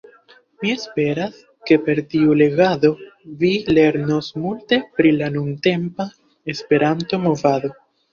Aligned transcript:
Mi 0.61 0.69
esperas, 0.75 1.35
ke 1.69 1.75
per 1.89 1.99
tiu 2.13 2.37
legado 2.39 2.89
vi 3.43 3.51
lernos 3.79 4.29
multe 4.45 4.79
pri 4.95 5.11
la 5.19 5.29
nuntempa 5.35 6.07
Esperanto-movado. 6.55 7.71